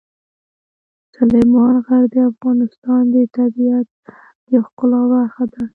[1.15, 3.87] سلیمان غر د افغانستان د طبیعت
[4.49, 5.63] د ښکلا برخه ده.